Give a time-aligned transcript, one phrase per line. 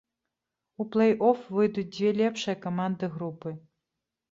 [0.83, 3.57] У плэй-оф выйдуць дзве лепшыя каманды групы.